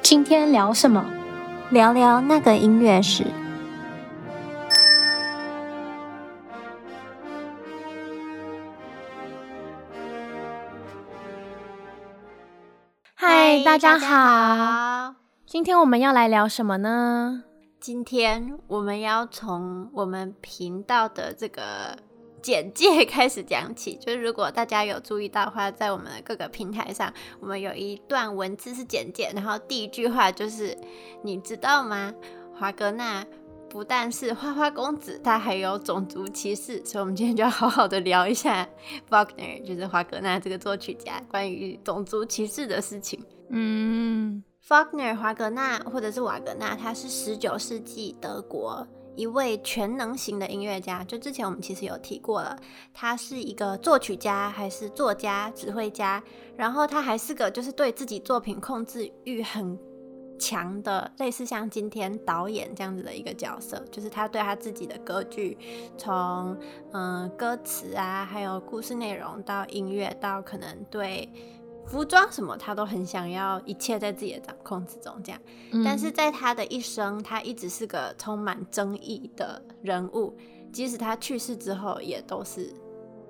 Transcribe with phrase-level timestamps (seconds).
[0.00, 1.04] 今天聊什么？
[1.70, 3.24] 聊聊那个音乐史。
[13.14, 14.87] 嗨，大家好。
[15.50, 17.42] 今天我们要来聊什么呢？
[17.80, 21.96] 今天我们要从我们频道的这个。
[22.42, 30.76] 简介开始讲起， 就是如果大家有注意到的话，在我们的各个平台上，我们有一段文字是简介，然后第一句话就是：
[31.22, 32.12] 你知道吗？
[32.54, 33.26] 华格纳
[33.70, 36.84] 不但是花花公子，他还有种族歧视。
[36.84, 38.68] 所以，我们今天就要好好的聊一下
[39.08, 43.18] Wagner，就是华格纳这个作曲家关于种族歧视的事情。
[43.48, 48.86] 嗯，Wagner 华格纳或者是瓦格纳，他是十九世纪德国。
[49.16, 52.56] 一位全能型的音乐家，就之前我们其实有提过了，
[52.94, 56.22] 他是一个作曲家，还是作家、指挥家，
[56.56, 59.76] 然后他还是个就是对自己作品控制欲很
[60.38, 65.58] 强的，类似像今天导演这样子的一个角色，就是他对他自己的歌剧，
[65.96, 66.56] 从
[66.92, 71.28] 嗯歌词啊，还有故事内容到音乐，到可能对。
[71.88, 75.40] 服装什么，他都很想要一切在自己的掌控之中，这样。
[75.72, 75.82] 嗯。
[75.82, 80.36] 但是在他的一生，他一直是个充满争议的人物，
[80.70, 82.72] 即使他去世之后，也都是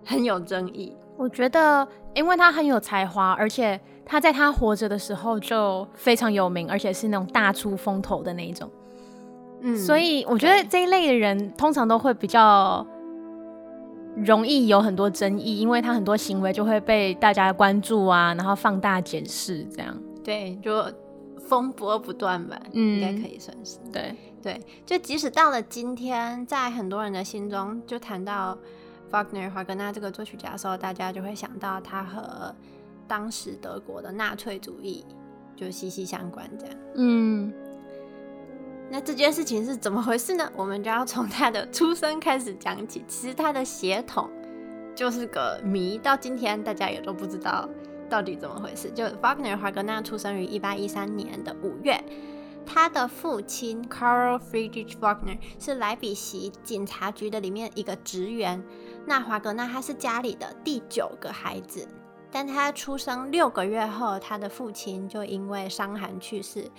[0.04, 0.94] 很有争议。
[1.16, 8.70] 我觉得，因为他很有才华，而且他在他活着的时候就非常有名，而且是那种大出风头的那一种。
[9.60, 12.86] 嗯，所以我觉得这一类的人通常都会比较。
[14.24, 19.96] 容易有很多争议，因为他很多行为就会被大家关注啊，然后放大检视，这样。
[20.24, 20.84] 对，就
[21.48, 23.78] 风波不断吧，嗯，应该可以算是。
[23.92, 28.56] 对对，就即使到了今天，在很多人的心中，就谈到
[29.10, 32.54] Wagner 华格纳这个作曲家的时候，大家就会想到他和
[33.06, 35.04] 当时德国的纳粹主义
[35.56, 36.74] 就息息相关，这样。
[36.96, 37.52] 嗯。
[38.90, 40.50] 那这件事情是怎么回事呢？
[40.56, 43.04] 我们就要从他的出生开始讲起。
[43.06, 44.30] 其实他的血统
[44.94, 47.68] 就是个谜，到今天大家也都不知道
[48.08, 48.90] 到底怎么回事。
[48.90, 52.02] 就 Wagner 华格纳出生于一八一三年的五月，
[52.64, 58.64] 他的父亲 Karl Friedrich Wagner 是莱比锡警察局的里面一个职员。
[59.04, 61.86] 那华格纳他是家里的第九个孩子，
[62.30, 66.70] 但他出生六个月后，他的父亲就因为伤寒去世。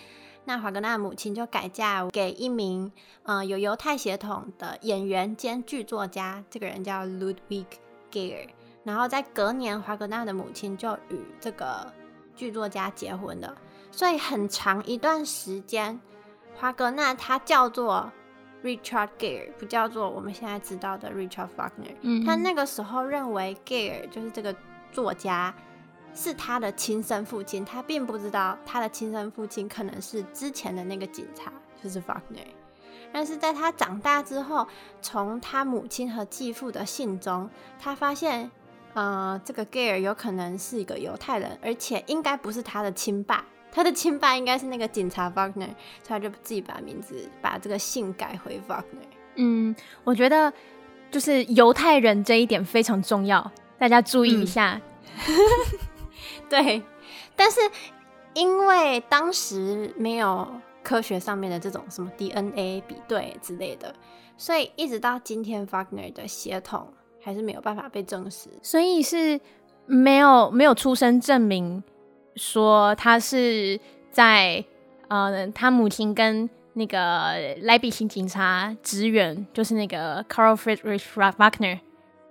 [0.46, 2.92] 那华格纳的母亲就改嫁给一名
[3.24, 7.66] 呃有犹太血统的演员兼剧作家，这个人叫 Ludwig
[8.12, 8.48] Geyer。
[8.84, 11.92] 然后在隔年，华格纳的母亲就与这个
[12.36, 13.56] 剧作家结婚了。
[13.92, 16.00] 所以很长一段时间，
[16.56, 18.12] 华格纳他叫做
[18.64, 21.96] Richard Geyer，不叫做我们现在知道的 Richard Wagner。
[22.02, 24.56] 嗯，他那个时候认为 Geyer 就是这个
[24.92, 25.54] 作家。
[26.14, 32.46] 是他的亲生父亲，他并不知道他的亲生父亲可能是之前的那个警察，就是 Wagner。
[33.12, 34.68] 但是在他长大之后，
[35.02, 37.50] 从他母亲和继父的信中，
[37.80, 38.52] 他发现，
[38.94, 45.70] 呃，这个 Geyer 有可能是一个犹太人，而且应该不是他的亲爸，他的亲爸应该是那个警察 Wagner，
[46.04, 49.08] 所以他就自己把名字把这个姓改回 Wagner。
[49.36, 50.54] 嗯，我觉得
[51.10, 54.80] 就是犹太人这一点非常重要，大家注意一下。
[55.28, 55.80] 嗯
[56.52, 56.82] 对，
[57.36, 57.60] 但是
[58.34, 60.48] 因为当时没有
[60.84, 63.94] 科学上面的这种什么 DNA 比对之类的，
[64.38, 68.50] 所以一直到今天，Wagner 的血统还是没有办法被证实。
[68.62, 69.40] 所以是
[69.86, 71.84] 没有没有出生证明
[72.36, 73.80] 说他是
[74.12, 74.64] 在
[75.08, 77.34] 呃他母亲跟那个
[77.64, 81.80] 莱比锡警察职员，就是那个 Carl Friedrich Wagner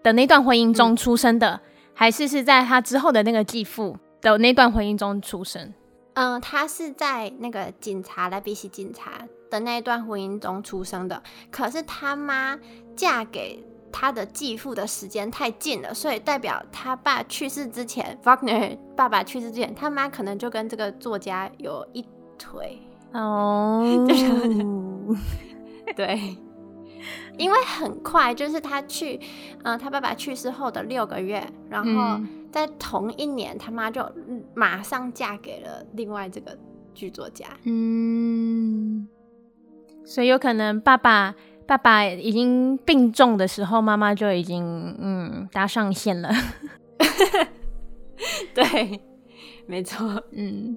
[0.02, 1.60] 的那段婚姻中出生的，嗯、
[1.92, 5.72] 还是是在他之后的那个继父的那段婚姻中出生，
[6.14, 9.12] 嗯，他是在那个警察莱比锡警察
[9.48, 11.22] 的那一段婚姻中出生的。
[11.50, 12.58] 可是他妈
[12.96, 22.04] 嫁给他的继父的时间太近了，所以代表他爸去世之前， Wagner 爸爸去世之前，他妈可能就跟这个作家有一
[22.36, 22.82] 腿
[23.12, 23.84] 哦。
[25.94, 26.36] 对，
[27.38, 29.20] 因为很快就是他去，
[29.62, 31.90] 嗯，他爸爸去世后的六个月，然后。
[31.90, 34.10] 嗯在同一年，他妈就
[34.54, 36.58] 马上嫁给了另外这个
[36.94, 37.46] 剧作家。
[37.64, 39.06] 嗯，
[40.04, 41.34] 所以有可能爸爸
[41.66, 46.30] 爸爸已经病重的时候，妈妈就已经嗯搭上线了。
[48.54, 49.00] 对，
[49.66, 50.22] 没错。
[50.32, 50.76] 嗯，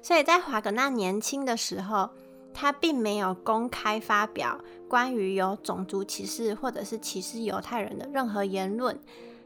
[0.00, 2.10] 所以在华格纳年轻的时候，
[2.54, 8.98] 他并没有公开发表关于有种族歧视或者是歧视犹太人的任何言论。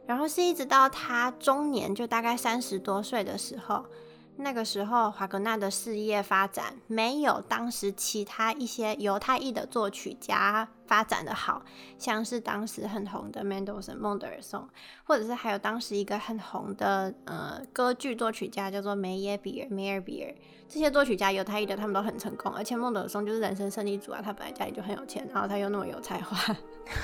[0.07, 3.85] 然后是一直到他中年，就大概三十多岁的时候。
[4.39, 11.63] 那个时候，华格纳的事业发展没有当时其他一些犹太裔的作曲家发展的好，
[11.99, 14.69] 像是当时很红的 Mendelssohn 孟德尔颂，
[15.05, 20.35] 或者是还有当时一个很红的呃歌剧作曲家叫做梅耶比尔梅尔比尔，
[20.69, 26.57] 这些作曲家犹太裔的他们都很成功，而且孟德尔颂就是人生胜利组啊，他本来家里就很有钱，然后他又那么有才华，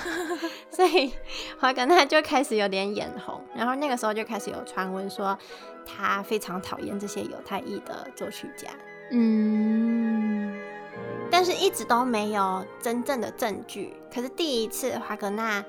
[0.70, 1.12] 所以
[1.59, 5.38] 华格纳就开始有点眼红，然后那个时候就开始有传闻说。
[5.85, 8.69] 他非常讨厌这些犹太裔的作曲家，
[9.11, 10.56] 嗯，
[11.29, 13.93] 但是一直都没有真正的证据。
[14.14, 15.62] 可是第一次华格纳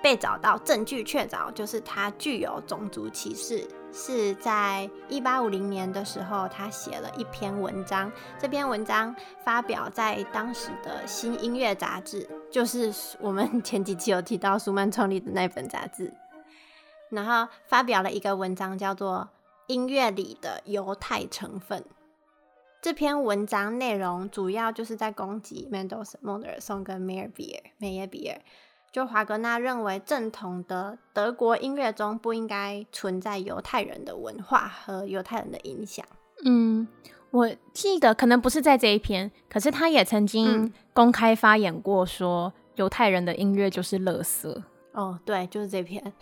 [0.00, 8.10] 被找到证据确凿，就是他具有种族歧视，是在一八五零年的时候，他写了一篇文章。
[8.38, 16.12] 这篇文章发表在当时的新音乐杂志，就是我们前几期有提到舒曼创立的那本杂志。
[17.10, 19.28] 然后发表了一个文章，叫做
[19.66, 21.80] 《音乐里的犹太成分》。
[22.80, 28.40] 这篇文章内容主要就是在攻击 Mendelssohn、孟德尔颂跟梅尔比尔、梅耶比尔。
[28.92, 36.04] 就华格纳认为，正统的德国音乐中不应该存在犹太人的文化和犹太人的影响。
[36.44, 36.86] 嗯，
[37.30, 44.62] 我记得可能不是在这一篇，可是他也曾经公开发言过，说犹太人的音乐就是垃圾。
[44.92, 46.12] 哦，对，就是这篇，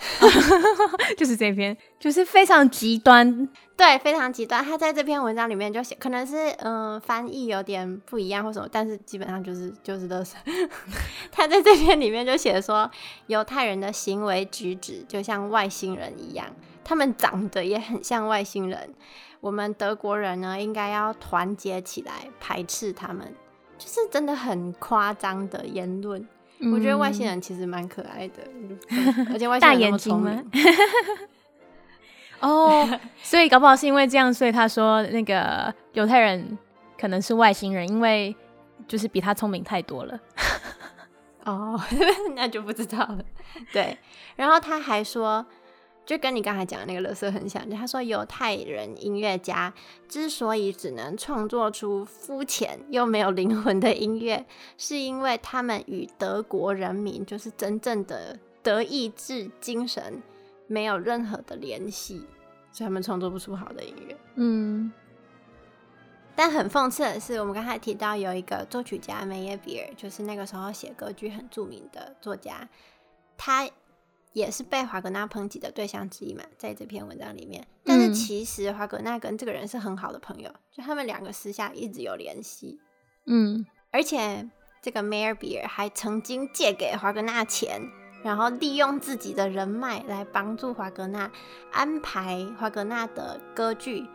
[1.18, 4.64] 就是这篇，就是非常极端，对，非常极端。
[4.64, 10.36] 他在这篇文章里面就写，可能是嗯、呃、翻译有点不一样或什么，但是基本上就是就是都是。
[11.32, 12.88] 他在这篇里面就写说，
[13.26, 16.46] 犹太人的行为举止就像外星人一样，
[16.84, 18.94] 他们长得也很像外星人。
[19.40, 23.34] 我们德国人呢，应该要团结起来排斥他们，
[23.76, 26.24] 就是真的很夸张的言论。
[26.72, 28.42] 我觉得外星人其实蛮可爱的，
[28.90, 30.50] 嗯、而且外星人那么聪明。
[32.40, 32.90] 哦，oh,
[33.22, 36.58] 所以搞不好是因为这样，所以他说那个犹太人
[36.98, 38.34] 可能是外星人，因为
[38.88, 40.18] 就是比他聪明太多了。
[41.44, 41.80] 哦，oh,
[42.36, 43.18] 那就不知道了。
[43.72, 43.96] 对，
[44.36, 45.44] 然后他还说。
[46.06, 49.72] 就跟你刚才讲的那个乐色很像，就他说犹太人音乐家
[50.08, 54.44] 之所以只能创作出肤浅又没有灵魂的音乐，
[54.76, 60.20] 是因为他们与德国人民就是真正的德意志精神
[60.66, 62.26] 没有任何的联系，
[62.72, 64.16] 所以他们创作不出好的音乐。
[64.34, 64.90] 嗯，
[66.34, 72.68] 但很讽刺的是，我们刚才提到有一个作曲家梅耶比尔，就是那个时候写歌剧很著名的作家，
[73.36, 73.70] 他。
[74.32, 77.66] 也是被华格纳抨击的对象之一嘛，在这篇文章里面。
[77.84, 82.78] 但是其实华格纳跟这个人是很好的朋友，就他们两个私下一直有联系。
[83.26, 84.48] 嗯，而且
[84.80, 87.80] 这个梅尔比尔还曾经借给华格纳钱，
[88.22, 91.30] 然后利用自己的人脉来帮助华格纳
[91.72, 94.06] 安排华格纳的歌剧，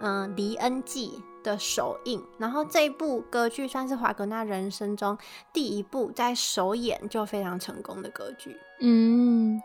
[0.00, 1.08] 嗯，《黎恩记》
[1.42, 2.22] 的首映。
[2.38, 5.16] 然后这一部歌剧算是华格纳人生中
[5.52, 8.56] 第一部在首演就非常成功的歌剧。
[8.80, 9.60] 嗯，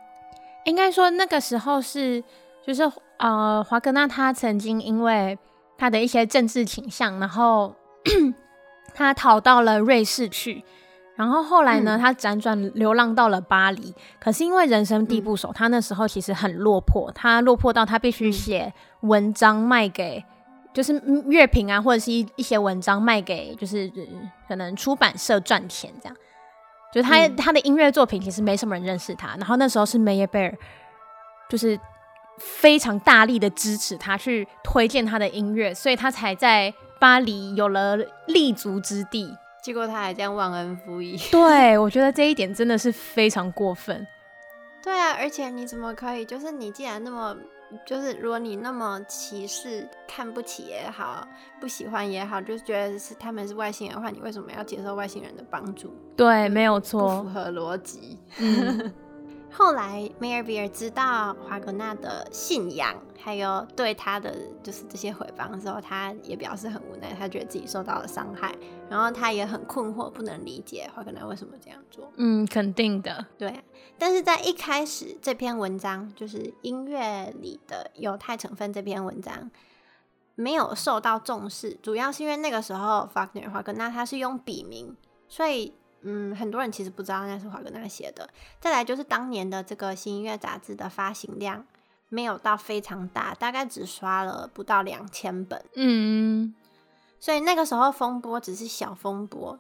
[0.65, 2.23] 应该说那个时候是，
[2.65, 5.37] 就是呃，华格纳他曾经因为
[5.77, 7.73] 他的一些政治倾向，然后
[8.93, 10.63] 他逃到了瑞士去，
[11.15, 13.93] 然后后来呢，嗯、他辗转流浪到了巴黎。
[14.19, 20.23] 可是因为人生地不熟，嗯、他那时候其实很落魄，他落魄到他必须写文章卖给，
[20.75, 20.91] 就是
[21.27, 23.89] 乐评啊，或者是一一些文章卖给，就是
[24.45, 26.17] 可能出版社赚钱这样。
[26.93, 30.53] 就他、嗯、他的音乐作品其实没什么人认识他，然后那时候是梅耶贝尔，
[31.49, 31.79] 就是
[32.39, 37.95] 非常大力的支持他去推荐他的音乐，所以他才在巴黎有了
[38.27, 39.33] 立足之地。
[39.63, 44.05] 结果他还这样忘恩负义，对，我觉得这一点真的是非常过分。
[44.83, 46.25] 对啊，而且你怎么可以？
[46.25, 47.33] 就是你既然那么。
[47.85, 51.27] 就是如果你那么歧视、看不起也好，
[51.59, 55.93] 不喜欢也好，就是觉得是他们是外星人的话，你为什么要接受外星人的帮助？
[56.15, 58.19] 对，没有错，不符合逻辑。
[58.39, 58.93] 嗯
[59.57, 68.53] 后来，梅尔比尔知道华格纳的信仰，还有对他的就是这些回谤的时候，他也表示很无奈，他觉得自己受到了伤害，
[68.89, 72.11] 然后他也很困惑，不能理解华格纳为什么这样做。
[72.17, 73.63] 嗯，肯定的，对。
[73.97, 79.49] 但是在一开始，这篇文章就是音乐里的犹太成分这篇文章
[80.35, 84.97] 没有受到重视，主要是因为那个时候法格纳华格纳他是用笔名，
[85.29, 85.73] 所以。
[86.07, 88.29] 嗯，很多人其实不知道那是华格纳写的。
[88.59, 91.65] 再来就是当年的这个新音乐杂志的发行量
[92.09, 95.63] 没有到非常大，大概只刷了不到两千本。
[95.73, 96.53] 嗯，
[97.19, 99.59] 所以那个时候风波只是小风波，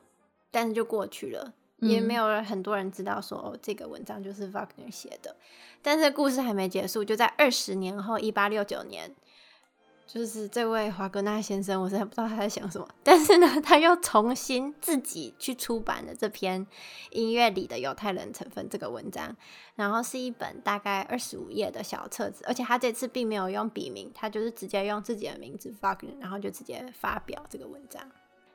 [0.51, 5.35] 但是就过去了，嗯、也没有很多人知道说哦，这个文章就是 Wagner 写的。
[5.81, 9.13] 但是故事还没结束，就在二十年后，一八六九年。
[10.07, 12.87] 就是这位华格纳先生，我实在不知道他在想什么。
[13.03, 16.63] 但是呢，他又重新自己去出版了这篇
[17.09, 19.35] 《音乐里的犹太人成分》这个文章，
[19.73, 28.01] 然后是一本大概二十五页的小册子，而且他这次并没有用笔名，他就是直接用自己的名字 Wagner，然后就直接发表这个文章。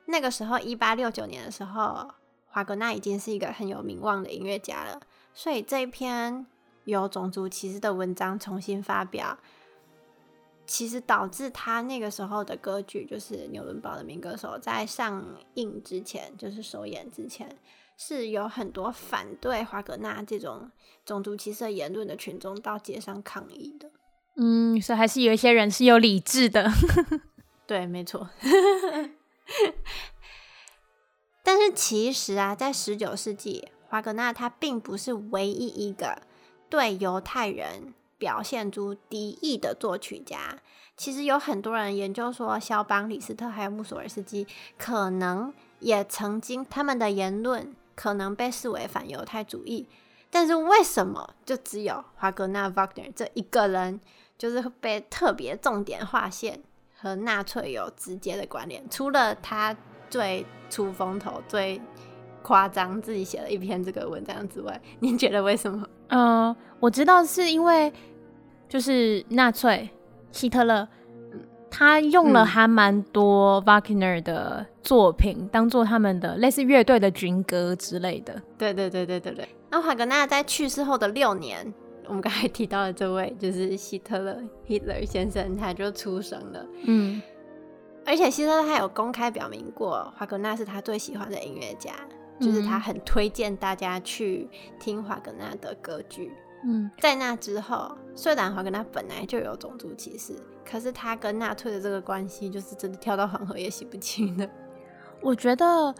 [0.05, 2.09] 那个时候，一八六九年的时候，
[2.47, 5.01] 华格纳已经是一个很有名望的音乐家了，
[5.33, 6.45] 所以这一篇
[6.85, 9.37] 有种族歧视的文章重新发表。
[10.71, 15.21] 其实导致他那个时候的歌剧，就是《纽伦堡的民歌手》，在上
[15.55, 17.53] 映之前，就是首演之前，
[17.97, 20.71] 是有很多反对华格纳这种
[21.03, 23.91] 种族歧视的言论的群众到街上抗议的。
[24.37, 26.71] 嗯，所以还是有一些人是有理智的。
[27.67, 28.29] 对，没错。
[31.43, 36.21] 但是其实啊，在十九世纪，华格纳他并不是唯一一个
[36.69, 37.93] 对犹太人。
[38.21, 40.59] 表现出敌意的作曲家，
[40.95, 44.45] 其实有很多人研究说，肖邦、李斯特还有穆索尔斯基，
[44.77, 49.87] 可能也曾经他们的言论可能被视为反犹太主义，
[50.29, 53.99] 但是为什么就只有华格纳 Wagner 这一个人，
[54.37, 56.61] 就是被特别重点划线
[56.95, 58.87] 和纳粹有直接的关联？
[58.87, 59.75] 除了他
[60.11, 61.81] 最出风头、最
[62.43, 65.87] 夸张，自己写了一篇这个文章之外，你觉得为什么？
[66.09, 67.91] 嗯、我知道是因为。
[68.71, 69.89] 就是纳粹
[70.31, 70.87] 希特勒，
[71.69, 78.41] 他用了还蛮多 Wagner 的作品，嗯、当做他们的类似乐队的军歌之类的。
[78.57, 79.49] 对对对对对对。
[79.69, 81.73] 那华格纳在去世后的六年，
[82.07, 86.65] 我们刚才提到的这位就是希特勒 Hitler 先生，他就出生了。
[86.85, 87.21] 嗯，
[88.05, 91.91] 而且希特勒他有公开表明过，华格纳是他最喜欢的音乐家，
[92.39, 94.47] 就是他很推荐大家去
[94.79, 96.31] 听华格纳的歌剧。
[96.63, 104.47] 嗯，在那之后，虽然华跟他本来就有种族歧视，可是他跟纳粹的这个关系，就是真的跳到黄河也洗不清的。
[105.21, 105.93] 我觉得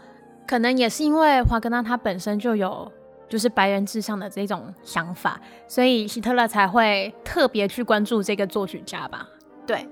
[0.46, 2.90] 可能也是因为华格纳他本身就有
[3.28, 9.28] 就是白人至上的这种想法，所以希特勒才会特别去关注这个作曲家吧。
[9.66, 9.86] 对。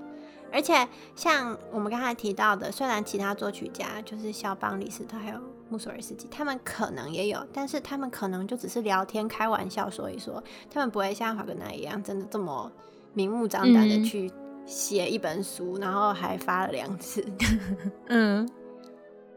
[0.51, 5.39] 而且像我们刚才提到的，虽然其他作曲家就是肖邦、李斯特还有
[5.69, 12.71] 穆索尔斯基，他们可能也有，但是他们可能就只是聊天、开玩笑说一说，他们不会像华格纳一样，真的这么
[13.13, 14.31] 明目张胆的去
[14.65, 17.25] 写一本书，然后还发了两次。
[18.07, 18.49] 嗯，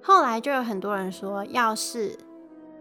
[0.03, 2.19] 后来就有很多人说，要是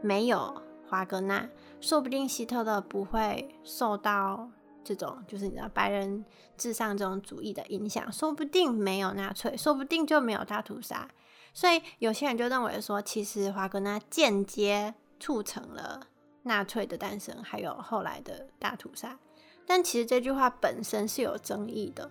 [0.02, 1.48] 没有华格纳，
[1.80, 4.50] 说不定希特勒不会受到。
[4.84, 6.24] 这种就是你知道白人
[6.58, 11.08] 至上这种主义的影响，说不定没有纳粹，说不定就没有大屠杀。
[11.54, 16.02] 所以有些人就认为说，其实华格纳间接促成了
[16.44, 19.18] 纳粹的诞生，还有后来的大屠杀。
[19.66, 22.10] 但其实这句话本身是有争议的，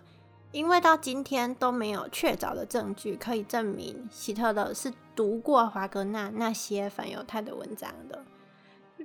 [0.53, 8.25] 因为到今天都没有确凿的证据可以证明希特勒是读过华格纳那些反犹太的文章的。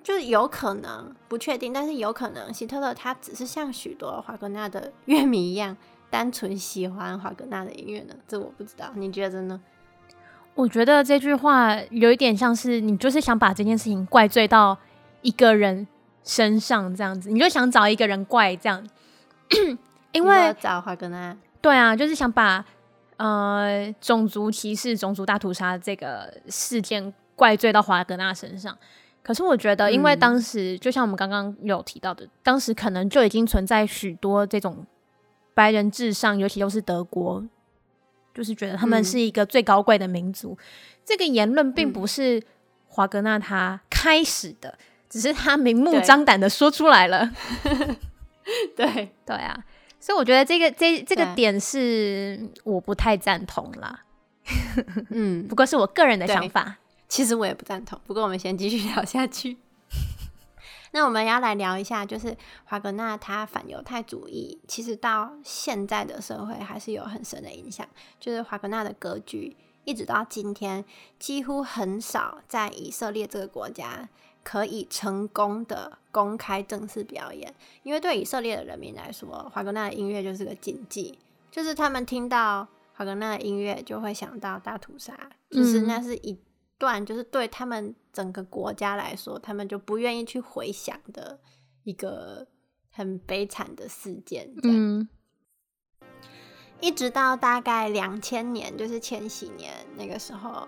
[0.03, 5.75] 就有可能不确定，但是有可能希特勒他只是像许多华格纳的乐迷一样，
[6.09, 8.15] 单纯喜欢华格纳的音乐呢？
[8.27, 9.59] 这我不知道，你觉得呢？
[10.55, 14.77] 我觉得这句话有一点像是你就是想把这件事情怪罪到
[15.21, 15.87] 一个人
[16.23, 18.87] 身上这样子，你就想找一个人怪这样，
[20.13, 22.65] 因为找华格纳，对啊，就是想把
[23.17, 28.75] 呃种族歧视、种族大屠杀这个事件怪罪到华格纳身上。
[29.27, 34.85] 可是我觉得，因为当时就像我们刚刚有提到的，嗯、当时可能就已经存在许多这种
[35.53, 37.43] 白人至上，尤其都是德国，
[38.33, 40.57] 就是觉得他们是一个最高贵的民族。
[40.57, 40.63] 嗯、
[41.03, 42.41] 这个言论并不是
[42.87, 44.79] 华格纳他开始的，嗯、
[45.09, 47.29] 只是他明目张胆的说出来了。
[48.77, 49.61] 对对啊，
[49.99, 54.05] 所以我觉得这个这这个点是我不太赞同啦。
[55.09, 56.77] 嗯， 不过是我个人的想法。
[57.07, 59.57] 其实我也不赞同，不过我们先继续聊下去。
[60.91, 62.35] 那我们要来聊一下，就是
[62.65, 67.87] 华格纳他反犹太主义，其实到现在的社会还是有很深的影响。
[68.19, 70.83] 就是华格纳的格局，一直到今天，
[71.19, 74.09] 几乎很少在以色列这个国家
[74.43, 81.17] 可以成功的公开正式表演，因为对以色列的人民来说，华格纳的音乐就是个禁忌，
[81.51, 85.17] 就是他们听到华格纳的音乐就会想到大屠杀，
[85.49, 86.37] 就是那是一。
[86.77, 91.39] 段就是对他们整个国家来说，他们就不愿意去回想的
[91.83, 92.47] 一个
[92.91, 94.53] 很悲惨的事件。
[94.63, 95.07] 嗯，
[96.79, 100.67] 一直到大概两千年，就是千禧年那个时候，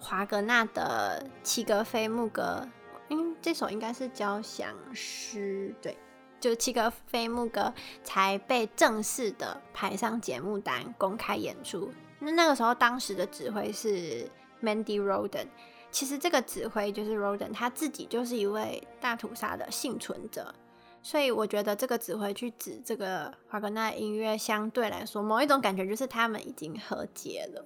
[0.00, 2.66] 华格纳的《齐格菲牧歌》，
[3.10, 5.96] 嗯，这首应该是交响诗，对，
[6.40, 7.60] 就《七格菲牧歌》
[8.02, 11.92] 才被正式的排上节目单，公开演出。
[12.18, 14.26] 那那个时候，当时的指挥是
[14.64, 15.48] Mandy Roden。
[15.90, 20.52] 其实这个指挥就是 Roden，他自己就是一位大屠杀的幸存者，
[21.00, 27.64] 所以我觉得这个指挥去指这个华格纳音乐，相对来说，某一种感觉就是他们已经和解了，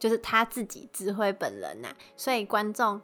[0.00, 3.00] 就是他自己指挥本人呐、啊，所以观众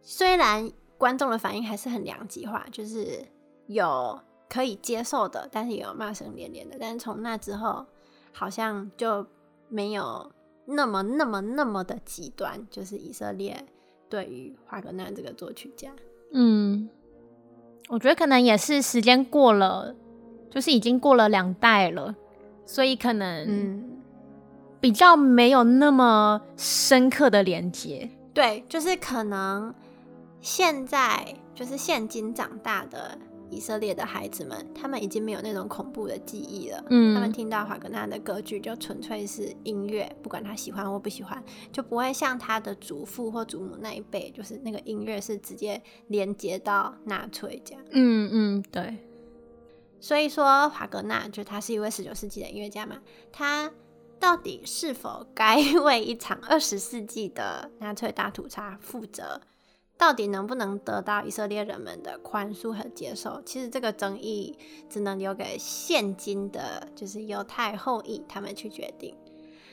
[0.00, 3.22] 虽然观众的反应还是很两极化，就是
[3.66, 4.18] 有
[4.48, 7.84] 可以接受的，但是也有骂声连连的，但是从那之后
[8.32, 9.26] 好像就
[9.68, 10.32] 没有。
[10.70, 13.64] 那么、那么、那么的极端，就是以色列
[14.08, 15.90] 对于华格纳这个作曲家，
[16.32, 16.88] 嗯，
[17.88, 19.94] 我觉得可能也是时间过了，
[20.50, 22.14] 就是已经过了两代了，
[22.64, 24.00] 所以可能嗯
[24.80, 28.08] 比较没有那么深刻的连接。
[28.32, 29.74] 对，就是可能
[30.40, 33.18] 现在就是现今长大的。
[33.50, 36.84] 以色列的孩子们，他们已经没有那种恐怖的记忆了。
[36.90, 41.42] 嗯，他们听到华格纳的歌剧，就纯粹是音乐，不管他喜欢或不喜欢，
[41.72, 47.82] 就不会像他的祖父或祖母那一辈，就是那个音乐是直接连接到纳粹这样。
[47.90, 48.96] 嗯嗯，对。
[50.00, 52.96] 所以说，华格纳就他是一位十九世纪的音乐家嘛，
[53.30, 53.70] 他
[54.18, 59.40] 到底是否该 为一场二十世纪的纳粹大屠杀负责？
[60.00, 63.42] 到底能不能得到以色列人们的宽恕和接受？
[63.44, 64.56] 其实这个争议
[64.88, 69.14] 只能留给现今的，就是犹太后裔他们去决定。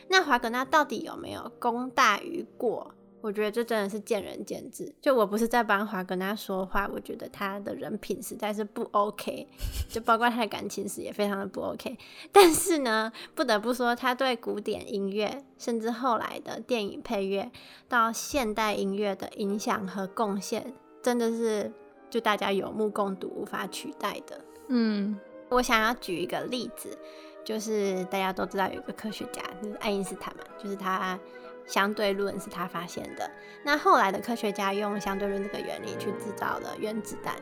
[0.10, 2.94] 那华格纳到底有没有功大于过？
[3.20, 4.94] 我觉得这真的是见仁见智。
[5.02, 9.48] 就我不是在帮华跟他说话，我觉得他的人品实在是不 OK，
[9.90, 11.98] 就包括他的感情史也非常的不 OK。
[12.32, 17.52] 但是呢，不得不说，他对古典音乐，甚至后来的电影配乐
[17.90, 21.72] 到现代音乐的影响和贡献，真的是
[22.10, 24.40] 就大家有目共睹、无法取代的。
[24.68, 26.98] 嗯，我想要举一个例子，
[27.44, 31.20] 就是大家都知道有一个科学家，就是爱因斯坦嘛，就是他。
[31.68, 33.30] 相对论是他发现的，
[33.62, 37.36] 那后来的科学家用相对论这个原理去制造了原子弹，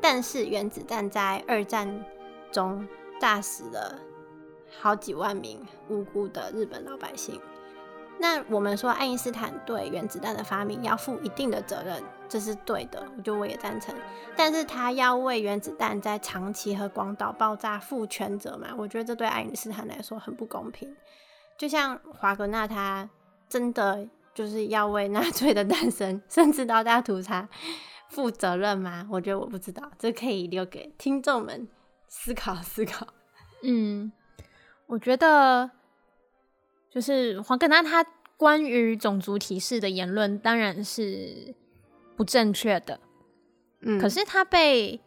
[0.00, 2.04] 但是原子弹在二战
[2.52, 2.86] 中
[3.20, 3.98] 炸死了
[4.80, 7.40] 好几万名无辜的日本老百姓。
[8.16, 13.92] 那我们说爱因斯坦对原子弹的发明要负一定的责任，这是对的，我觉得我也赞成。
[14.36, 18.68] 但是他要为原子弹在长崎和广岛爆炸负全责嘛？
[18.78, 20.96] 我觉得这对爱因斯坦来说很不公平。
[21.58, 23.10] 就像华格纳他。
[23.54, 27.48] 真的就是要为纳粹的诞生，甚至到大屠杀
[28.08, 29.06] 负责任吗？
[29.08, 31.68] 我觉得我不知道，这可以留给听众们
[32.08, 33.06] 思考思考。
[33.62, 34.10] 嗯，
[34.86, 35.70] 我觉得
[36.90, 38.04] 就是黄格纳他
[38.36, 41.54] 关于种族歧视的言论当然是
[42.16, 42.98] 不正确的，
[43.82, 45.00] 嗯，可是他被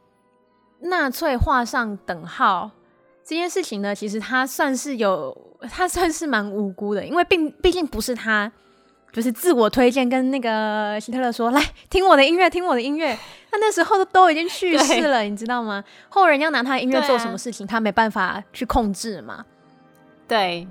[0.79, 2.71] 纳粹画上等号
[3.27, 5.45] 这件事情呢，其实他算是有。
[5.71, 8.49] 他算是蛮无辜的，因为并毕竟不是他，
[9.11, 11.59] 就是自我推荐跟那个希特勒说，来
[11.89, 13.17] 听我的音乐，听我的音乐。
[13.49, 15.83] 他那时候都已经去世了，你知道吗？
[16.09, 19.43] 后人要拿他的音乐做什么事情，啊，他没办法去控制嘛。
[20.27, 20.67] 对，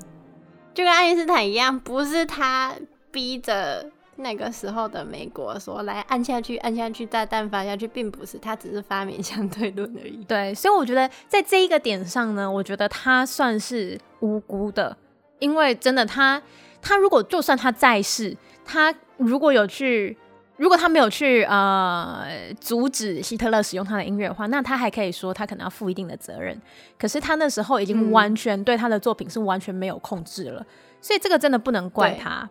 [0.72, 2.72] 就跟爱因斯坦一样，不是他
[3.10, 3.90] 逼着。
[4.16, 10.24] 那个时候的美国说，来按下去，按下去，炸弹发下去，并不是，他只是发明相对论而已。
[10.28, 14.96] 对，所以我觉得在这一个点上呢，我觉得他算是无辜的，
[15.38, 16.42] 因为真的他，
[16.80, 20.16] 他如果就算他在世，他如果有去，
[20.56, 22.26] 如果他没有去呃
[22.58, 26.58] 阻止希特勒使用他的音乐的话，那他还可以说他可能要负一定的责任。
[26.98, 30.64] 可是他那时候已经完全对他的作品是完全没有控制了，
[31.02, 32.48] 所以这个真的不能怪他。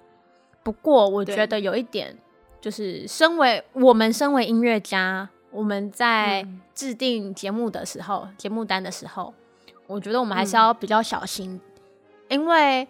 [0.65, 2.17] 不过，我觉得有一点，
[2.60, 9.32] 就是身为我们身为音乐家，我们在制定节目的时候，节目单的时候，
[9.86, 11.62] 我觉得我们还是要比较小心，
[12.30, 12.88] 因为，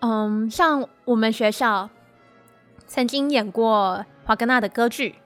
[0.00, 1.90] 嗯，像我们学校
[2.86, 5.16] 曾经演过华格纳的歌剧，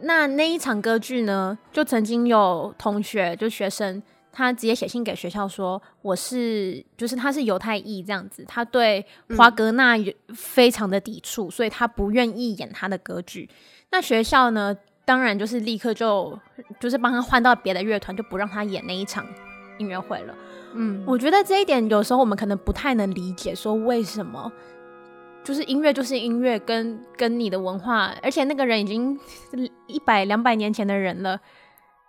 [0.00, 4.02] 那那一场歌剧呢，就曾经有同学，就学生。
[4.36, 9.02] 他直接写信给学校说：“我是，就是他是犹太裔这样子，他对
[9.34, 9.96] 华格纳
[10.34, 13.48] 非常的抵触，所以他不愿意演他的歌剧。
[13.90, 16.38] 那学校呢，当然就是立刻就
[16.78, 19.26] 就是帮他换到别的乐团，就不让他演那一场
[19.78, 20.34] 音乐会了。
[20.74, 24.52] 嗯，我觉得这一点有时候我们可能不太能理解，说为什么
[25.42, 29.18] 就是音乐就是音乐，跟跟你的文化，而且那个人已经
[29.86, 31.40] 一百两百年前的人了。”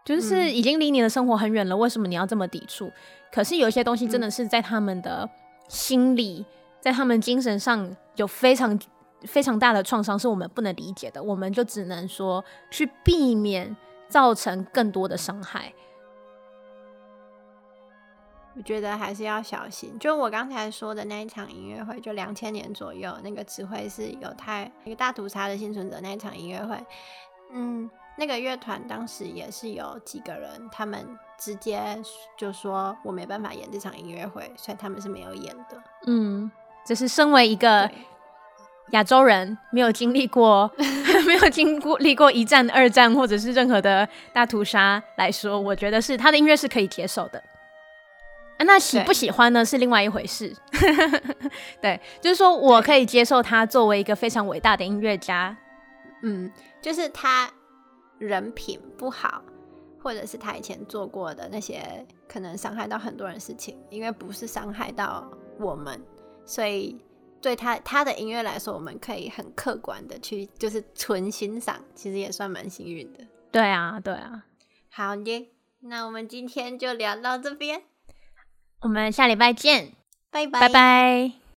[0.07, 2.89] 就是已经离你的生活很远了，为什么你要这么抵触？
[3.29, 5.29] 可是有一些东西真的是在他们的
[5.67, 6.45] 心理，
[6.79, 8.79] 在他们精神上有非常
[9.23, 11.21] 非常大的创伤，是我们不能理解的。
[11.21, 12.41] 我们就只能说
[12.71, 13.75] 去避免
[14.07, 15.73] 造成更多的伤害。
[18.55, 19.99] 我觉得还是要小心。
[19.99, 26.77] 就我刚才说的那一场音乐会，就两千年左右，那个指挥是犹太一个大屠杀的幸存者那一场音乐会。
[27.51, 31.06] 嗯，那个乐团当时也是有几个人，他们
[31.38, 31.80] 直接
[32.36, 35.82] 就说我没办法演这场音乐会，所以他们是没有演的。
[36.08, 36.51] 嗯，
[36.86, 37.89] 就是身为一个
[38.91, 40.71] 亚洲人，没有经历过，
[41.27, 47.38] 没有经历过一战、二战或者是任何的大屠杀来说，我觉得是他的音乐是可以接受的。
[48.58, 49.63] 啊，那喜不喜欢呢？
[49.63, 50.51] 是另外一回事。
[51.80, 55.56] 对，就是说我可以接受他作为一个非常伟大的音乐家。
[56.23, 56.51] 嗯，
[56.82, 57.47] 就是他
[58.19, 59.43] 人品不好，
[60.01, 66.01] 或者是他以前做过的那些可能伤害到很多人事情，因为不是伤害到我们，
[66.45, 66.99] 所以
[67.41, 73.19] 对他他的音乐来说，我们可以很客观的去就是纯欣赏，其实也算蛮幸运的。
[73.51, 74.45] 对啊，对啊。
[74.89, 75.51] 好的，
[75.82, 77.84] 那我们今天就聊到这边。
[78.82, 79.93] 我们下礼拜见，
[80.30, 81.39] 拜拜，拜拜。